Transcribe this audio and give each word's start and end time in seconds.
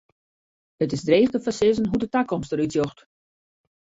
It 0.83 0.89
is 0.95 1.05
dreech 1.07 1.31
te 1.31 1.39
foarsizzen 1.45 1.87
hoe't 1.89 2.03
de 2.03 2.11
takomst 2.15 2.49
der 2.51 2.63
út 2.65 2.73
sjocht. 2.75 2.99